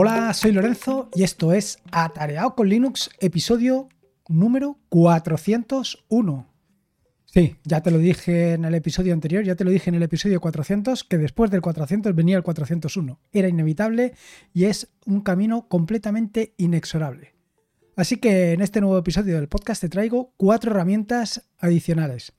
[0.00, 3.88] Hola, soy Lorenzo y esto es Atareado con Linux, episodio
[4.28, 6.46] número 401.
[7.24, 10.04] Sí, ya te lo dije en el episodio anterior, ya te lo dije en el
[10.04, 13.18] episodio 400, que después del 400 venía el 401.
[13.32, 14.14] Era inevitable
[14.54, 17.34] y es un camino completamente inexorable.
[17.96, 22.34] Así que en este nuevo episodio del podcast te traigo cuatro herramientas adicionales.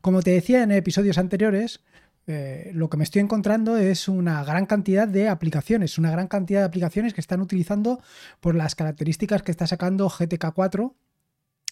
[0.00, 1.84] Como te decía en episodios anteriores,
[2.26, 6.60] eh, lo que me estoy encontrando es una gran cantidad de aplicaciones, una gran cantidad
[6.60, 8.00] de aplicaciones que están utilizando
[8.40, 10.94] por las características que está sacando GTK4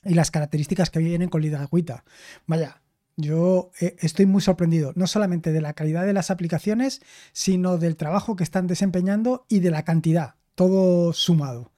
[0.05, 2.05] y las características que vienen con Lidagüita.
[2.47, 2.83] Vaya,
[3.17, 7.01] yo eh, estoy muy sorprendido, no solamente de la calidad de las aplicaciones,
[7.33, 11.73] sino del trabajo que están desempeñando y de la cantidad, todo sumado.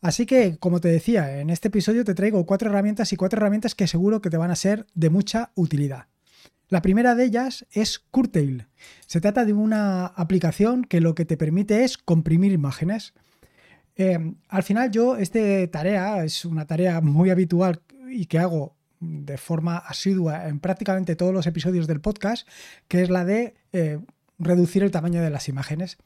[0.00, 3.74] Así que, como te decía, en este episodio te traigo cuatro herramientas y cuatro herramientas
[3.74, 6.08] que seguro que te van a ser de mucha utilidad.
[6.68, 8.66] La primera de ellas es Curtail.
[9.06, 13.14] Se trata de una aplicación que lo que te permite es comprimir imágenes.
[13.96, 15.40] Eh, al final yo, esta
[15.70, 21.34] tarea es una tarea muy habitual y que hago de forma asidua en prácticamente todos
[21.34, 22.48] los episodios del podcast,
[22.88, 24.00] que es la de eh,
[24.38, 25.98] reducir el tamaño de las imágenes.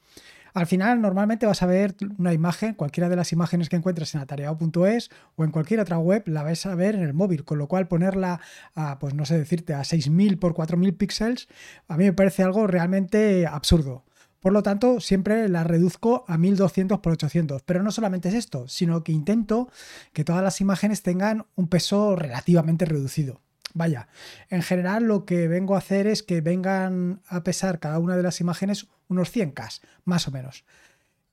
[0.58, 4.22] Al final, normalmente vas a ver una imagen, cualquiera de las imágenes que encuentres en
[4.22, 7.68] atareado.es o en cualquier otra web, la vas a ver en el móvil, con lo
[7.68, 8.40] cual ponerla
[8.74, 11.46] a, pues no sé decirte, a 6000 por 4000 píxeles,
[11.86, 14.04] a mí me parece algo realmente absurdo.
[14.40, 17.62] Por lo tanto, siempre la reduzco a 1200 por 800.
[17.62, 19.70] Pero no solamente es esto, sino que intento
[20.12, 23.42] que todas las imágenes tengan un peso relativamente reducido.
[23.78, 24.08] Vaya,
[24.50, 28.24] en general lo que vengo a hacer es que vengan a pesar cada una de
[28.24, 30.64] las imágenes unos 100K, más o menos.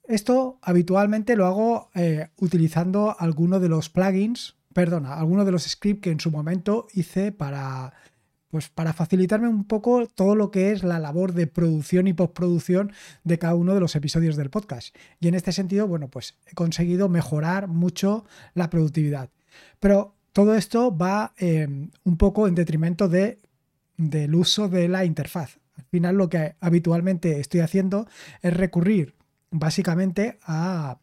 [0.04, 6.04] Esto habitualmente lo hago eh, utilizando alguno de los plugins, perdona, alguno de los scripts
[6.04, 7.94] que en su momento hice para,
[8.52, 12.92] pues para facilitarme un poco todo lo que es la labor de producción y postproducción
[13.23, 14.96] de cada uno de los episodios del podcast.
[15.20, 18.23] Y en este sentido, bueno, pues he conseguido mejorar mucho
[18.54, 19.32] la productividad.
[19.80, 23.40] Pero todo esto va em, un poco en detrimento de,
[23.96, 25.60] del uso de la interfaz.
[25.78, 28.06] Al final lo que habitualmente estoy haciendo
[28.42, 29.16] es recurrir
[29.50, 31.00] básicamente a,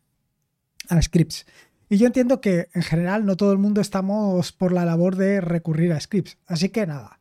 [1.00, 1.46] scripts.
[1.88, 5.40] Y yo entiendo que en general no todo el mundo estamos por la labor de
[5.40, 6.36] recurrir a scripts.
[6.46, 7.18] Así que nada,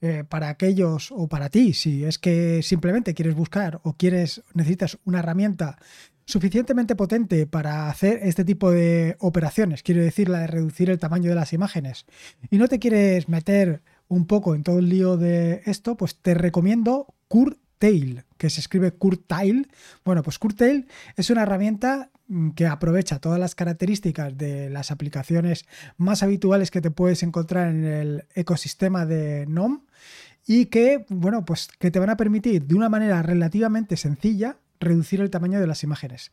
[0.00, 4.98] eh, para aquellos o para ti, si es que simplemente quieres buscar o quieres necesitas
[5.04, 5.78] una herramienta
[6.24, 11.28] suficientemente potente para hacer este tipo de operaciones, quiero decir la de reducir el tamaño
[11.30, 12.06] de las imágenes,
[12.50, 16.34] y no te quieres meter un poco en todo el lío de esto, pues te
[16.34, 19.70] recomiendo Curtail, que se escribe Curtail.
[20.04, 25.64] Bueno, pues Curtail es una herramienta mm, que aprovecha todas las características de las aplicaciones
[25.96, 29.80] más habituales que te puedes encontrar en el ecosistema de NOM
[30.46, 35.20] y que, bueno, pues que te van a permitir de una manera relativamente sencilla reducir
[35.20, 36.30] el tamaño de las imágenes.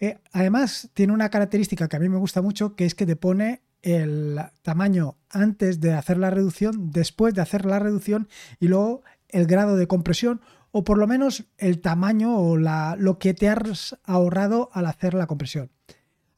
[0.00, 3.16] Eh, además, tiene una característica que a mí me gusta mucho, que es que te
[3.16, 8.28] pone el tamaño antes de hacer la reducción, después de hacer la reducción
[8.60, 10.40] y luego el grado de compresión
[10.70, 15.14] o por lo menos el tamaño o la, lo que te has ahorrado al hacer
[15.14, 15.70] la compresión.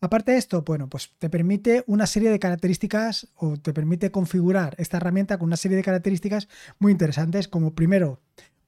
[0.02, 4.74] Aparte de esto, bueno, pues te permite una serie de características o te permite configurar
[4.78, 6.48] esta herramienta con una serie de características
[6.78, 8.20] muy interesantes como primero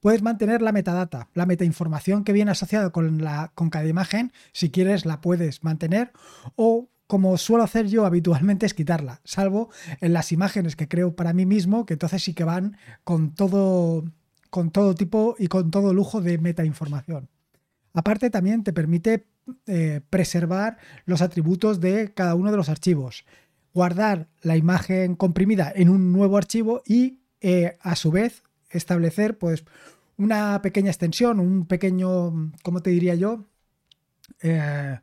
[0.02, 4.68] Puedes mantener la metadata, la metainformación que viene asociada con, la, con cada imagen, si
[4.68, 6.10] quieres la puedes mantener.
[6.56, 9.70] O como suelo hacer yo habitualmente es quitarla, salvo
[10.00, 14.04] en las imágenes que creo para mí mismo, que entonces sí que van con todo,
[14.50, 17.28] con todo tipo y con todo lujo de metainformación.
[17.92, 19.28] Aparte también te permite
[19.66, 23.24] eh, preservar los atributos de cada uno de los archivos,
[23.72, 29.64] guardar la imagen comprimida en un nuevo archivo y eh, a su vez establecer pues
[30.16, 33.46] una pequeña extensión, un pequeño, ¿cómo te diría yo?
[34.40, 34.98] Eh,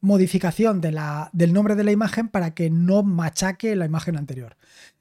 [0.00, 4.56] modificación de la, del nombre de la imagen para que no machaque la imagen anterior.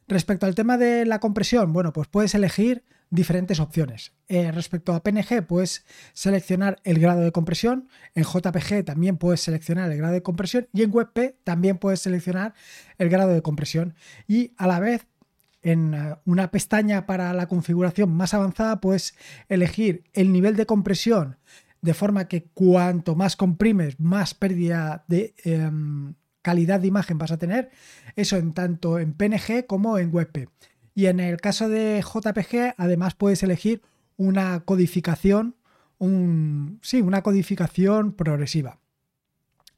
[0.07, 4.13] Respecto al tema de la compresión, bueno, pues puedes elegir diferentes opciones.
[4.28, 7.90] Eh, respecto a PNG, puedes seleccionar el grado de compresión.
[8.13, 10.67] En JPG también puedes seleccionar el grado de compresión.
[10.73, 12.53] Y en WebP también puedes seleccionar
[12.97, 13.95] el grado de compresión.
[14.28, 15.07] Y a la vez
[15.66, 19.16] en eh, una pestaña para la configuración más avanzada puedes
[19.50, 21.38] elegir el nivel de compresión
[21.82, 27.38] de forma que cuanto más comprimes, más pérdida de em, calidad de imagen vas a
[27.38, 27.70] tener.
[28.16, 30.50] Eso en tanto en PNG como en WebP.
[30.96, 33.82] Y en el caso de JPG, además puedes elegir
[34.17, 35.56] una codificación,
[36.82, 38.79] sí, una codificación progresiva.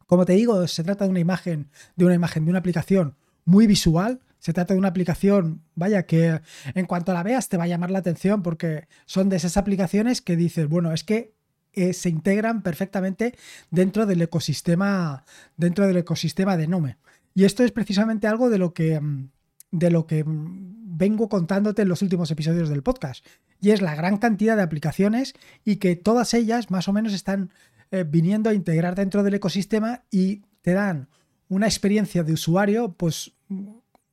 [0.06, 3.68] Como te digo, se trata de una imagen, de una imagen de una aplicación muy
[3.68, 6.42] visual, se trata de una aplicación, vaya, que
[6.74, 10.22] en cuanto la veas te va a llamar la atención porque son de esas aplicaciones
[10.22, 11.34] que dices, bueno, es que
[11.74, 13.36] eh, se integran perfectamente
[13.70, 15.26] dentro del ecosistema,
[15.58, 16.98] dentro del ecosistema de Nome.
[17.36, 19.30] Y esto es precisamente algo de lo que, mm,
[19.72, 23.24] de lo que mm, vengo contándote en los últimos episodios del podcast.
[23.62, 27.52] Y es la gran cantidad de aplicaciones y que todas ellas más o menos están
[27.92, 31.10] eh, viniendo a integrar dentro del ecosistema y te dan
[31.48, 33.34] una experiencia de usuario pues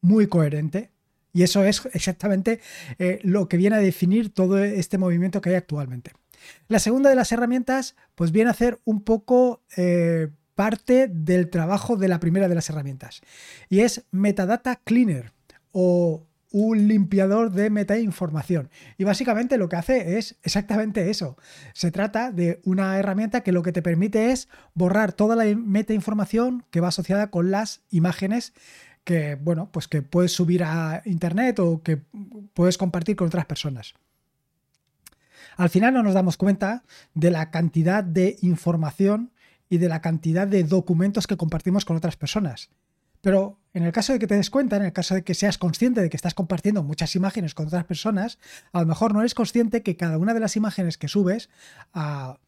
[0.05, 0.91] muy coherente.
[1.33, 2.61] Y eso es exactamente
[2.99, 6.13] eh, lo que viene a definir todo este movimiento que hay actualmente.
[6.69, 11.97] La segunda de las herramientas, pues viene a hacer un poco eh, parte del trabajo
[11.97, 13.23] de la primera de las herramientas.
[13.69, 15.33] Y es Metadata Cleaner
[15.73, 18.71] o un limpiador de metainformación.
[18.97, 21.37] Y básicamente lo que hace es exactamente eso.
[21.73, 26.65] Se trata de una herramienta que lo que te permite es borrar toda la metainformación
[26.71, 28.53] que va asociada con las imágenes
[29.05, 32.01] que, bueno, pues que puedes subir a internet o que
[32.55, 33.95] puedes compartir con otras personas.
[35.57, 36.85] Al final no nos damos cuenta
[37.15, 39.31] de la cantidad de información
[39.69, 42.71] y de la cantidad de documentos que compartimos con otras personas.
[43.21, 45.57] Pero en el caso de que te des cuenta, en el caso de que seas
[45.57, 48.39] consciente de que estás compartiendo muchas imágenes con otras personas,
[48.73, 51.49] a lo mejor no eres consciente que cada una de las imágenes que subes
[51.93, 52.39] a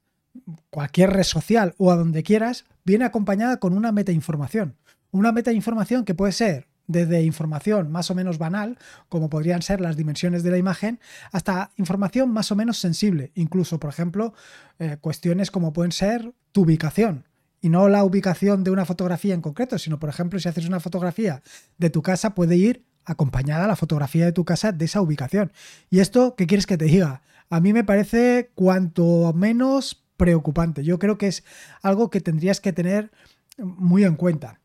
[0.70, 4.76] cualquier red social o a donde quieras viene acompañada con una metainformación.
[5.16, 8.76] Una metainformación que puede ser desde información más o menos banal,
[9.08, 11.00] como podrían ser las dimensiones de la imagen,
[11.32, 14.34] hasta información más o menos sensible, incluso, por ejemplo,
[14.78, 17.24] eh, cuestiones como pueden ser tu ubicación
[17.62, 20.80] y no la ubicación de una fotografía en concreto, sino por ejemplo si haces una
[20.80, 21.42] fotografía
[21.78, 25.50] de tu casa puede ir acompañada la fotografía de tu casa de esa ubicación.
[25.88, 27.22] ¿Y esto qué quieres que te diga?
[27.48, 30.84] A mí me parece cuanto menos preocupante.
[30.84, 31.42] Yo creo que es
[31.80, 33.10] algo que tendrías que tener
[33.56, 34.60] muy en cuenta.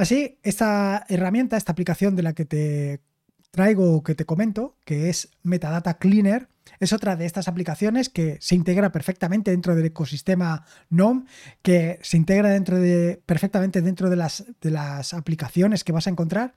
[0.00, 3.02] Así, esta herramienta, esta aplicación de la que te
[3.50, 6.48] traigo o que te comento, que es Metadata Cleaner,
[6.78, 11.26] es otra de estas aplicaciones que se integra perfectamente dentro del ecosistema NOM,
[11.60, 16.10] que se integra dentro de, perfectamente dentro de las, de las aplicaciones que vas a
[16.10, 16.54] encontrar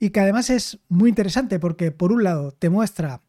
[0.00, 3.22] y que además es muy interesante porque por un lado te muestra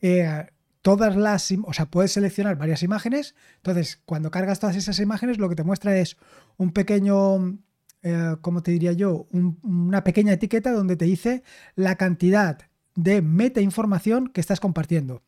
[0.00, 0.46] eh,
[0.80, 5.50] todas las, o sea, puedes seleccionar varias imágenes, entonces cuando cargas todas esas imágenes lo
[5.50, 6.16] que te muestra es
[6.56, 7.58] un pequeño,
[8.02, 9.26] eh, ¿cómo te diría yo?
[9.30, 11.42] una pequeña etiqueta donde te dice
[11.74, 12.58] la cantidad
[12.94, 15.22] de meta información que estás compartiendo.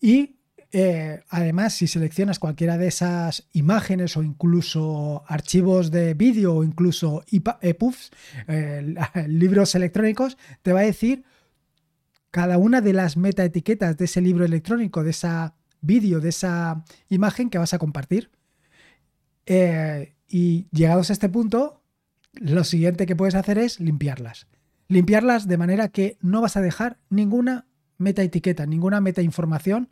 [0.00, 0.40] Y
[0.72, 7.22] eh, además, si seleccionas cualquiera de esas imágenes o incluso archivos de vídeo o incluso
[7.30, 8.10] EPUBs,
[8.48, 8.94] eh,
[9.28, 11.24] libros electrónicos, te va a decir
[12.30, 17.50] cada una de las metaetiquetas de ese libro electrónico, de esa vídeo, de esa imagen
[17.50, 18.30] que vas a compartir.
[19.44, 21.82] Eh, y llegados a este punto,
[22.32, 24.46] lo siguiente que puedes hacer es limpiarlas.
[24.88, 27.66] Limpiarlas de manera que no vas a dejar ninguna
[27.98, 29.90] meta etiqueta, ninguna meta información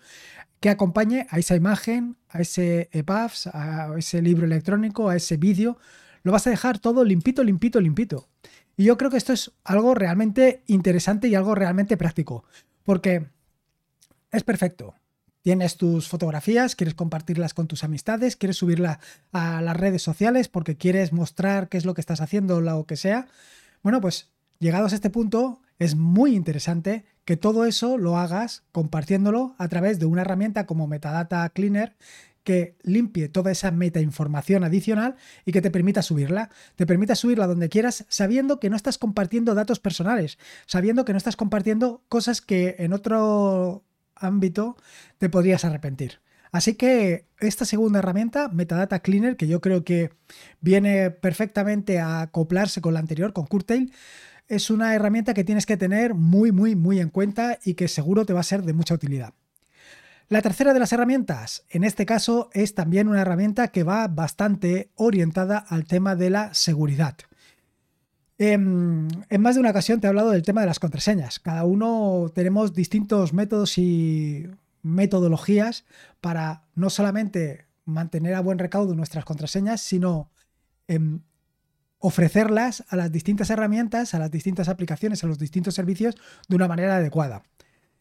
[0.58, 5.76] que acompañe a esa imagen, a ese EPUBs, a ese libro electrónico, a ese vídeo.
[6.22, 8.30] Lo vas a dejar todo limpito, limpito, limpito.
[8.78, 12.44] Y yo creo que esto es algo realmente interesante y algo realmente práctico,
[12.82, 13.26] porque
[14.32, 14.94] es perfecto.
[15.42, 18.98] Tienes tus fotografías, quieres compartirlas con tus amistades, quieres subirlas
[19.32, 22.84] a las redes sociales porque quieres mostrar qué es lo que estás haciendo o lo
[22.84, 23.26] que sea.
[23.82, 29.54] Bueno, pues llegados a este punto, es muy interesante que todo eso lo hagas compartiéndolo
[29.56, 31.96] a través de una herramienta como Metadata Cleaner
[32.44, 36.50] que limpie toda esa metainformación adicional y que te permita subirla.
[36.76, 41.18] Te permita subirla donde quieras sabiendo que no estás compartiendo datos personales, sabiendo que no
[41.18, 43.84] estás compartiendo cosas que en otro
[44.20, 44.76] ámbito
[45.18, 46.20] te podrías arrepentir.
[46.52, 50.10] Así que esta segunda herramienta, Metadata Cleaner, que yo creo que
[50.60, 53.92] viene perfectamente a acoplarse con la anterior, con Curtail,
[54.48, 58.26] es una herramienta que tienes que tener muy, muy, muy en cuenta y que seguro
[58.26, 59.32] te va a ser de mucha utilidad.
[60.28, 64.90] La tercera de las herramientas, en este caso, es también una herramienta que va bastante
[64.96, 67.16] orientada al tema de la seguridad.
[68.40, 71.40] En, en, más de una ocasión te he hablado del tema de las contraseñas.
[71.40, 74.48] Cada uno tenemos distintos métodos y
[74.82, 75.84] metodologías
[76.22, 80.30] para no solamente mantener a buen recaudo nuestras contraseñas, sino
[80.88, 81.20] em,
[81.98, 86.14] ofrecerlas a las distintas herramientas, a las distintas aplicaciones, a los distintos servicios
[86.48, 87.42] de una manera adecuada.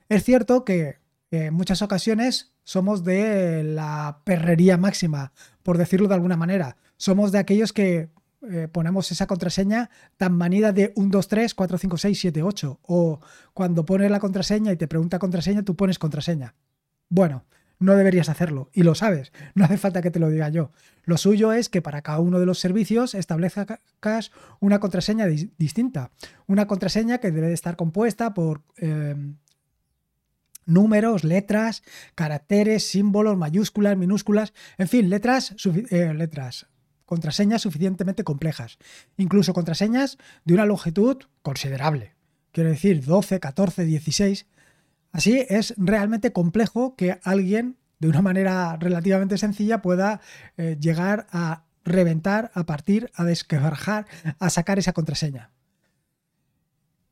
[0.08, 1.00] Es cierto que
[1.32, 6.78] en muchas ocasiones somos de la perrería máxima, por decirlo de alguna manera.
[6.96, 8.10] Somos de aquellos que
[8.50, 12.80] eh, ponemos esa contraseña tan manida de 1, 2, 3, 4, 5, 6, 7, 8.
[12.84, 13.20] O
[13.54, 16.56] cuando pones la contraseña y te pregunta contraseña, tú pones contraseña.
[17.10, 17.46] Bueno,
[17.80, 20.72] no deberías hacerlo y lo sabes, no hace falta que te lo diga yo.
[21.04, 26.12] Lo suyo es que para cada uno de los servicios establezcas una contraseña distinta,
[26.46, 28.62] una contraseña que debe de estar compuesta por...
[28.78, 29.38] Em,
[30.66, 31.82] números, letras,
[32.14, 35.56] caracteres, símbolos, mayúsculas, minúsculas, en fin, letras,
[35.90, 36.68] eh, letras,
[37.10, 38.78] contraseñas suficientemente complejas,
[39.18, 42.14] incluso contraseñas de una longitud considerable,
[42.52, 44.46] quiero decir 12, 14, 16.
[45.12, 50.22] Así es realmente complejo que alguien de una manera relativamente sencilla pueda
[50.58, 54.06] eh, llegar a reventar, a partir, a desquebrajar,
[54.38, 55.50] a sacar esa contraseña.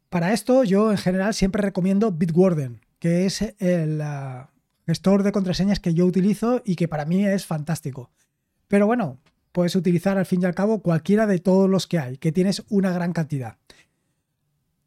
[0.09, 4.51] Para esto yo en general siempre recomiendo Bitwarden, que es el ah,
[4.85, 8.11] gestor de contraseñas que yo utilizo y que para mí es fantástico.
[8.67, 9.17] Pero bueno,
[9.57, 12.63] puedes utilizar al fin y al cabo cualquiera de todos los que hay, que tienes
[12.69, 13.57] una gran cantidad.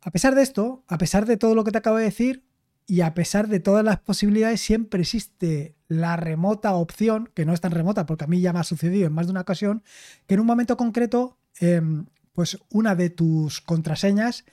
[0.00, 2.44] A pesar de esto, a pesar de todo lo que te acabo de decir
[2.86, 7.60] y a pesar de todas las posibilidades, siempre existe la remota opción, que no es
[7.60, 9.82] tan remota porque a mí ya me ha sucedido en más de una ocasión,
[10.28, 14.44] que en un momento concreto, em, pues una de tus contraseñas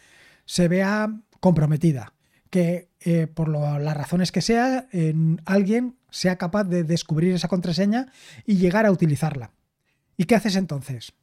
[0.45, 2.15] se vea comprometida,
[2.49, 4.87] que eh, por las razones que sea,
[5.45, 8.11] alguien sea capaz de descubrir esa contraseña
[8.47, 9.51] y llegar a utilizarla.
[10.17, 11.13] ¿Y qué haces entonces?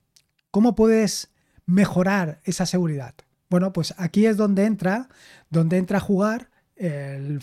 [0.51, 1.31] ¿Cómo puedes
[1.67, 3.15] mejorar esa seguridad?
[3.51, 5.09] Bueno, pues aquí es donde entra,
[5.51, 7.41] donde entra a jugar el,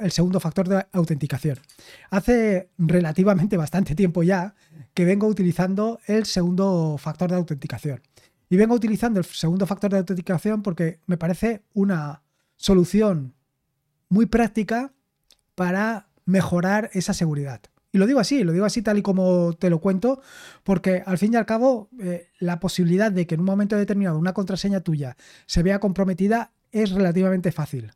[0.00, 1.58] el segundo factor de autenticación.
[2.10, 4.54] Hace relativamente bastante tiempo ya
[4.94, 8.00] que vengo utilizando el segundo factor de autenticación.
[8.48, 12.22] Y vengo utilizando el segundo factor de autenticación porque me parece una
[12.56, 13.34] solución
[14.08, 14.92] muy práctica
[15.54, 17.60] para mejorar esa seguridad.
[17.94, 20.20] Y lo digo así, lo digo así tal y como te lo cuento,
[20.64, 24.18] porque al fin y al cabo eh, la posibilidad de que en un momento determinado
[24.18, 27.92] una contraseña tuya se vea comprometida es relativamente fácil.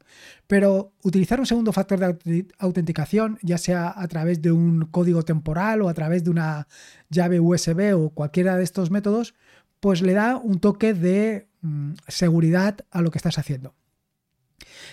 [0.46, 5.82] Pero utilizar un segundo factor de autenticación, ya sea a través de un código temporal
[5.82, 6.68] o a través de una
[7.10, 9.34] llave USB o cualquiera de estos métodos,
[9.80, 13.74] pues le da un toque de mm, seguridad a lo que estás haciendo.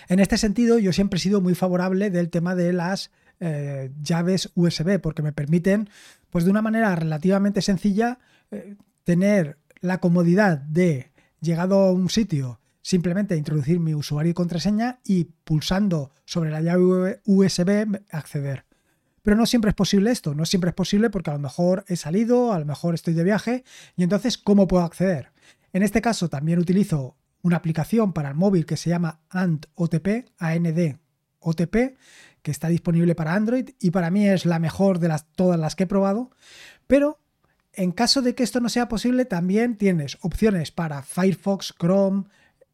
[0.08, 4.50] En este sentido, yo siempre he sido muy favorable del tema de las eh, llaves
[4.54, 5.88] USB, porque me permiten,
[6.30, 8.18] pues de una manera relativamente sencilla,
[8.50, 15.00] eh, tener la comodidad de, llegado a un sitio, simplemente introducir mi usuario y contraseña
[15.04, 18.64] y pulsando sobre la llave USB acceder.
[19.22, 21.96] Pero no siempre es posible esto, no siempre es posible porque a lo mejor he
[21.96, 23.64] salido, a lo mejor estoy de viaje
[23.96, 25.32] y entonces ¿cómo puedo acceder?
[25.72, 30.26] En este caso también utilizo una aplicación para el móvil que se llama AND-OTP,
[31.46, 31.96] AND-OTP,
[32.42, 35.84] que está disponible para Android y para mí es la mejor de todas las que
[35.84, 36.30] he probado,
[36.86, 37.18] pero
[37.72, 42.24] en caso de que esto no sea posible también tienes opciones para Firefox, Chrome,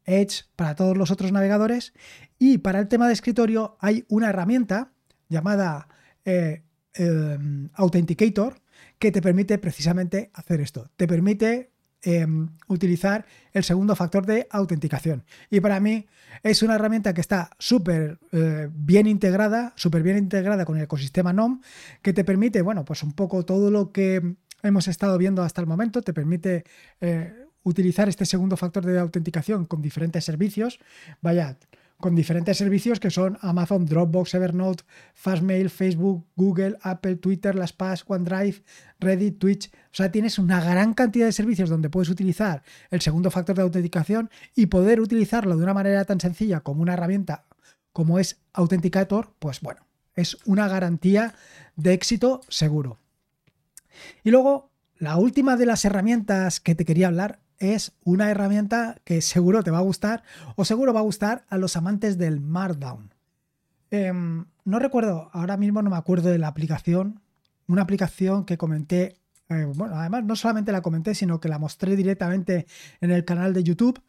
[0.05, 1.93] Edge, para todos los otros navegadores
[2.39, 4.93] y para el tema de escritorio hay una herramienta
[5.29, 5.89] llamada
[6.25, 6.63] eh,
[6.95, 8.61] em, Authenticator
[8.99, 10.91] que te permite precisamente hacer esto.
[10.97, 11.72] Te permite
[12.03, 15.25] em, utilizar el segundo factor de autenticación.
[15.51, 16.07] Y para mí
[16.43, 21.33] es una herramienta que está súper eh, bien integrada, súper bien integrada con el ecosistema
[21.33, 21.61] NOM,
[22.03, 25.67] que te permite, bueno, pues un poco todo lo que hemos estado viendo hasta el
[25.67, 26.65] momento, te permite
[27.01, 27.33] eh,
[27.65, 30.81] utilizar este segundo factor de autenticación con diferentes servicios.
[31.21, 31.57] Vaya,
[32.03, 38.63] con diferentes servicios que son Amazon, Dropbox, Evernote, Fastmail, Facebook, Google, Apple, Twitter, LastPass, OneDrive,
[39.01, 39.71] Reddit, Twitch.
[39.71, 43.63] O sea, tienes una gran cantidad de servicios donde puedes utilizar el segundo factor de
[43.63, 47.47] autenticación y poder utilizarlo de una manera tan sencilla como una herramienta
[47.93, 51.35] como es Authenticator, pues bueno, es una garantía
[51.77, 52.99] de éxito seguro.
[54.25, 59.23] Y luego, la última de las herramientas que te quería hablar es una herramienta que
[59.23, 60.25] seguro te va a gustar
[60.57, 63.15] o seguro va a gustar a los amantes del Markdown.
[63.91, 67.21] Em, no recuerdo, ahora mismo no me acuerdo de la aplicación,
[67.69, 71.95] una aplicación que comenté, eh, bueno, además no solamente la comenté, sino que la mostré
[71.95, 72.67] directamente
[73.01, 74.03] en el canal de YouTube.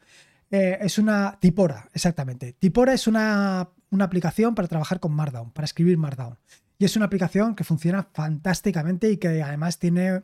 [0.50, 2.54] Eh, es una Tipora, exactamente.
[2.54, 6.38] Tipora es una, una aplicación para trabajar con Markdown, para escribir Markdown.
[6.80, 10.24] Y es una aplicación que funciona fantásticamente y que además tiene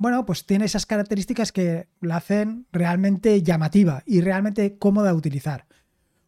[0.00, 5.66] bueno, pues tiene esas características que la hacen realmente llamativa y realmente cómoda de utilizar.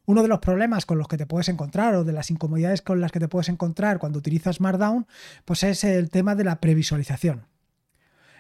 [0.05, 3.01] Uno de los problemas con los que te puedes encontrar o de las incomodidades con
[3.01, 5.07] las que te puedes encontrar cuando utilizas Markdown,
[5.47, 7.47] pues es el tema de la previsualización.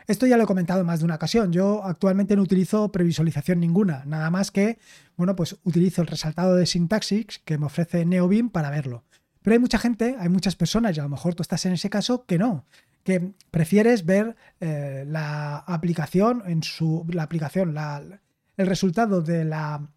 [0.07, 1.51] Esto ya lo he comentado en más de una ocasión.
[1.51, 4.79] Yo actualmente no utilizo previsualización ninguna, nada más que,
[5.17, 9.05] bueno, pues utilizo el resaltado de sintaxis que me ofrece NeoBeam para verlo.
[9.41, 11.89] Pero hay mucha gente, hay muchas personas, y a lo mejor tú estás en ese
[11.89, 12.67] caso, que no,
[13.05, 17.77] que prefieres ver eh, la aplicación en su la aplicación,
[18.57, 19.89] el resultado de la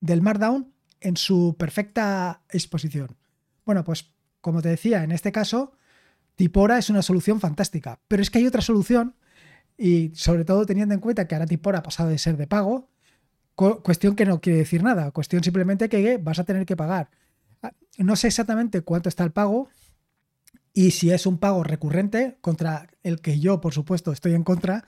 [0.00, 3.16] del Markdown en su perfecta exposición.
[3.64, 5.72] Bueno, pues como te decía, en este caso,
[6.36, 9.16] Tipora es una solución fantástica, pero es que hay otra solución
[9.78, 12.88] y sobre todo teniendo en cuenta que ahora Tipora ha pasado de ser de pago,
[13.54, 17.08] cuestión que no quiere decir nada, cuestión simplemente que vas a tener que pagar
[17.98, 19.68] no sé exactamente cuánto está el pago
[20.76, 24.84] y si es un pago recurrente contra el que yo, por supuesto, estoy en contra.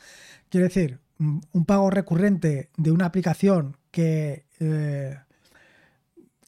[0.50, 5.16] Quiere decir, un pago recurrente de una aplicación que eh,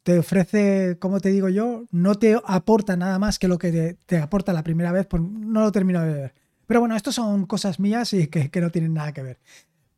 [0.03, 4.19] te ofrece, como te digo yo, no te aporta nada más que lo que te,
[4.19, 6.35] aporta la primera vez, pues no lo termino de ver.
[6.67, 9.39] Pero bueno, esto son cosas mías y que, que no tienen nada que ver.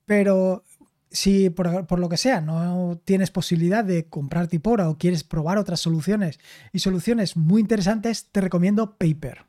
[0.06, 0.62] Pero
[1.12, 5.80] si por, lo que sea no tienes posibilidad de comprar Tipora o quieres probar otras
[5.80, 6.40] soluciones
[6.72, 9.44] y soluciones muy interesantes, te recomiendo Paper.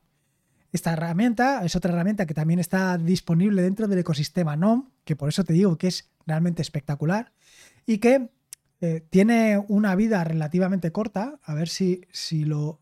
[0.72, 5.30] Esta herramienta es otra herramienta que también está disponible dentro del ecosistema NOM, que por
[5.30, 7.32] eso te digo que es realmente espectacular
[7.86, 8.30] y que
[8.82, 11.40] eh, tiene una vida relativamente corta.
[11.44, 12.80] A ver si, si, lo,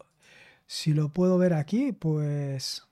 [0.65, 2.87] si lo puedo ver aquí, pues...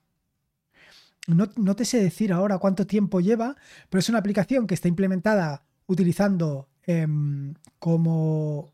[1.28, 3.56] No, no, te sé decir ahora cuánto tiempo lleva,
[3.90, 8.72] pero es una aplicación que está implementada utilizando em, como,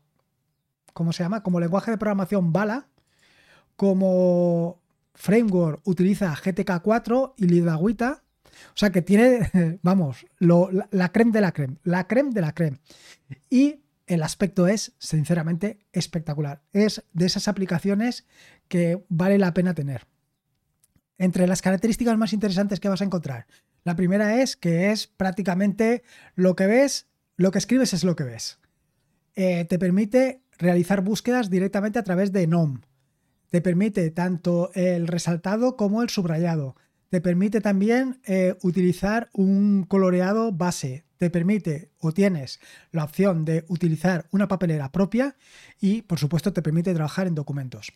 [0.92, 1.42] ¿cómo se llama?
[1.42, 2.88] Como lenguaje de programación Bala,
[3.74, 4.80] como
[5.14, 8.22] framework utiliza GTK4 y Lidagüita,
[8.68, 12.52] o sea que tiene, vamos, la, la creme de la creme, la creme de la
[12.52, 12.80] creme.
[13.48, 16.62] Y el aspecto es, sinceramente, espectacular.
[16.72, 18.26] Es de esas aplicaciones
[18.68, 20.06] que vale la pena tener.
[21.18, 23.46] Entre las características más interesantes que vas a encontrar,
[23.86, 26.02] la primera es que es prácticamente
[26.34, 28.58] lo que ves, lo que escribes es lo que ves.
[29.36, 32.80] Eh, te permite realizar búsquedas directamente a través de NOM.
[33.48, 36.74] Te permite tanto el resaltado como el subrayado.
[37.10, 41.04] Te permite también eh, utilizar un coloreado base.
[41.16, 42.58] Te permite o tienes
[42.90, 45.36] la opción de utilizar una papelera propia
[45.80, 47.92] y por supuesto te permite trabajar en documentos.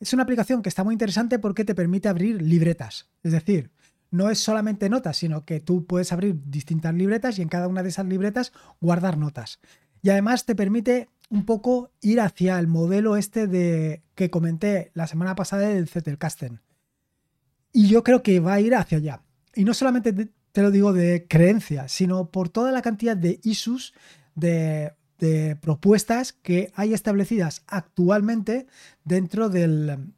[0.00, 3.08] Es una aplicación que está muy interesante porque te permite abrir libretas.
[3.22, 3.70] Es decir,
[4.10, 7.82] no es solamente notas, sino que tú puedes abrir distintas libretas y en cada una
[7.82, 9.60] de esas libretas guardar notas.
[10.02, 15.06] Y además te permite un poco ir hacia el modelo este de que comenté la
[15.06, 16.60] semana pasada del Zettelkasten.
[17.72, 19.22] Y yo creo que va a ir hacia allá.
[19.54, 23.94] Y no solamente te lo digo de creencia, sino por toda la cantidad de issues,
[24.34, 24.92] de,
[25.60, 28.66] propuestas que hay establecidas actualmente
[29.04, 30.12] dentro del,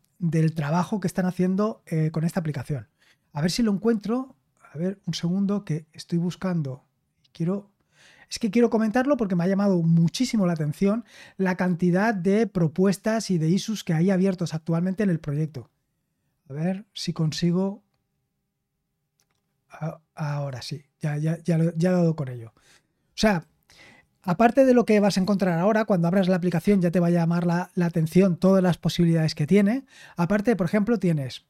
[0.55, 2.92] trabajo que están haciendo eh, con esta aplicación.
[3.33, 4.37] A ver si lo encuentro.
[4.73, 6.85] A ver, un segundo que estoy buscando.
[7.33, 7.71] Quiero.
[8.31, 11.05] Es que quiero comentarlo porque me ha llamado muchísimo la atención
[11.37, 15.71] la cantidad de propuestas y de issues que hay abiertos actualmente en el proyecto.
[16.49, 17.83] A ver si consigo.
[20.15, 22.53] Ahora sí, ya, ya, ya, he dado con ello.
[22.55, 23.47] O sea,
[24.23, 27.07] aparte de lo que vas a encontrar ahora, cuando abras la aplicación ya te va
[27.07, 29.85] a llamar la, la atención todas las posibilidades que tiene.
[30.17, 31.47] Aparte, por ejemplo, tienes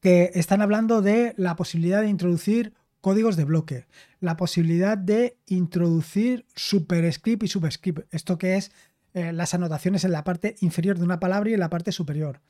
[0.00, 3.86] que están hablando de la posibilidad de introducir códigos de bloque,
[4.20, 8.72] la posibilidad de introducir superscript y subscript, esto que es
[9.14, 12.40] eh, las anotaciones en la parte inferior de una palabra y en la parte superior.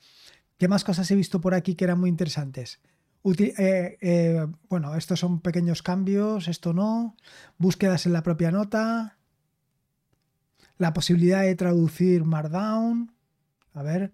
[0.58, 2.80] ¿Qué más cosas he visto por aquí que eran muy interesantes?
[3.24, 7.16] Eh, eh, bueno, estos son pequeños cambios, esto no.
[7.58, 9.18] Búsquedas en la propia nota.
[10.78, 13.12] La posibilidad de traducir Markdown.
[13.74, 14.12] A ver,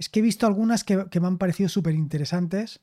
[0.00, 2.80] es que he visto algunas que, me han parecido súper interesantes.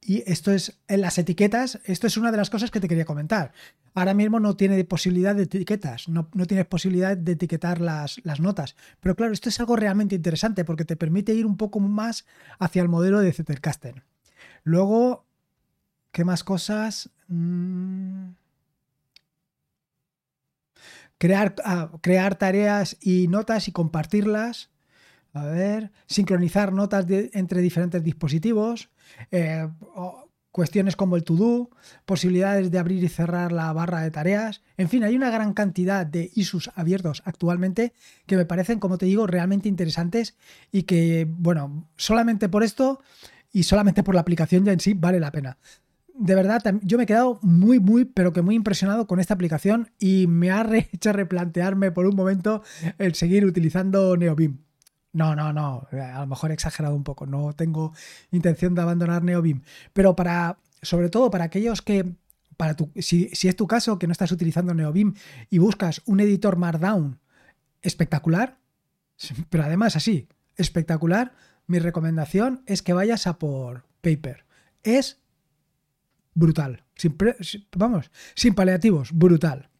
[0.00, 3.04] Y esto es, en las etiquetas, esto es una de las cosas que te quería
[3.04, 3.52] comentar.
[3.94, 8.40] Ahora mismo no tiene posibilidad de etiquetas, no, no tienes posibilidad de etiquetar las, las,
[8.40, 8.74] notas.
[8.98, 12.26] Pero claro, esto es algo realmente interesante porque te permite ir un poco más
[12.58, 14.02] hacia el modelo de Zettelkasten.
[14.64, 15.24] Luego,
[16.10, 17.10] ¿qué más cosas?
[17.28, 18.30] Mm.
[21.18, 24.70] Crear, ah, crear tareas y notas y compartirlas.
[25.36, 28.88] A ver, sincronizar notas entre diferentes dispositivos,
[29.30, 29.68] eh,
[30.50, 31.68] cuestiones como el to-do,
[32.06, 34.62] posibilidades de abrir y cerrar la barra de tareas.
[34.78, 37.92] En fin, hay una gran cantidad de issues abiertos actualmente
[38.24, 40.38] que me parecen, como te digo, realmente interesantes
[40.72, 43.02] y que, bueno, solamente por esto
[43.52, 45.58] y solamente por la aplicación ya en sí vale la pena.
[46.14, 49.90] De verdad, yo me he quedado muy, muy, pero que muy impresionado con esta aplicación
[49.98, 52.62] y me ha hecho replantearme por un momento
[52.96, 54.65] el seguir utilizando NeoBeam.
[55.16, 55.88] No, no, no.
[55.92, 57.24] A lo mejor he exagerado un poco.
[57.24, 57.94] No tengo
[58.32, 59.62] intención de abandonar NeoBeam.
[59.94, 62.04] Pero para, sobre todo para aquellos que,
[62.58, 65.14] para tu, si, es tu caso que no estás utilizando NeoBeam
[65.48, 67.18] y buscas un editor Markdown
[67.80, 68.58] espectacular,
[69.48, 71.32] pero además así, espectacular,
[71.66, 74.44] mi recomendación es que vayas a por Paper.
[74.82, 75.22] Es
[76.34, 76.84] brutal.
[77.74, 79.70] vamos, sin paliativos, brutal.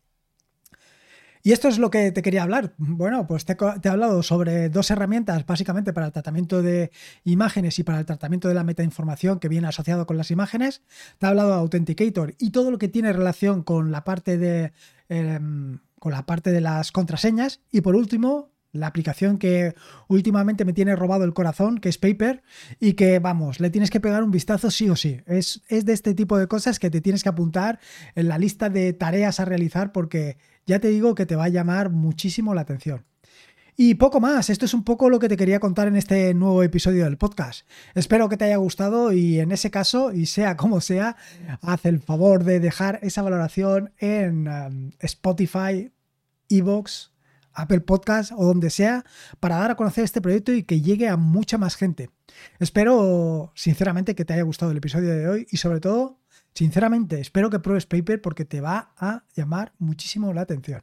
[1.47, 2.75] Y esto es lo que te quería hablar.
[2.77, 6.91] Bueno, pues te, he hablado sobre dos herramientas básicamente para el tratamiento de
[7.23, 10.83] imágenes y para el tratamiento de la metainformación que viene asociado con las imágenes.
[11.21, 14.73] Te he hablado de Authenticator y todo lo que tiene relación con la parte de,
[15.09, 17.61] em, con la parte de las contraseñas.
[17.71, 19.75] Y por último, la aplicación que
[20.09, 22.43] últimamente me tiene robado el corazón, que es Paper,
[22.81, 25.21] y que, vamos, le tienes que pegar un vistazo sí o sí.
[25.27, 27.79] Es, es de este tipo de cosas que te tienes que apuntar
[28.15, 31.49] en la lista de tareas a realizar porque ya te digo que te va a
[31.49, 33.05] llamar muchísimo la atención.
[33.79, 36.63] Y poco más, esto es un poco lo que te quería contar en este nuevo
[36.63, 37.69] episodio del podcast.
[37.95, 41.17] Espero que te haya gustado y en ese caso, y sea como sea,
[41.61, 45.93] haz el favor de dejar esa valoración en um, Spotify,
[46.49, 47.13] Evox,
[47.57, 49.05] Apple Podcast o donde sea
[49.41, 52.11] para dar a conocer este proyecto y que llegue a mucha más gente.
[52.59, 56.21] Espero sinceramente que te haya gustado el episodio de hoy y sobre todo,
[56.55, 60.83] sinceramente, espero que pruebes Paper porque te va a llamar muchísimo la atención.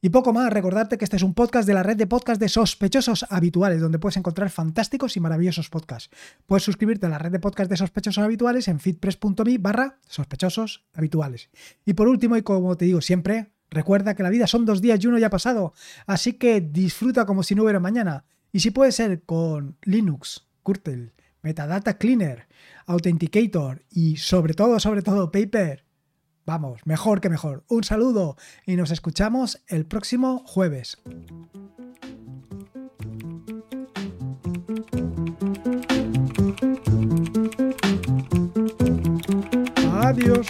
[0.00, 2.48] Y poco más, recordarte que este es un podcast de la red de podcast de
[2.48, 6.08] sospechosos habituales, donde puedes encontrar fantásticos y maravillosos podcasts.
[6.46, 11.50] Puedes suscribirte a la red de podcast de sospechosos habituales en feedpress.me barra sospechosos habituales.
[11.84, 15.02] Y por último, y como te digo siempre, recuerda que la vida son dos días
[15.02, 15.72] y uno ya pasado,
[16.06, 18.24] así que disfruta como si no hubiera mañana.
[18.52, 22.48] Y si puede ser con Linux, Kurtel, Metadata Cleaner,
[22.86, 25.84] Authenticator y sobre todo, sobre todo Paper,
[26.48, 27.62] Vamos, mejor que mejor.
[27.68, 30.96] Un saludo y nos escuchamos el próximo jueves.
[39.92, 40.46] Adiós.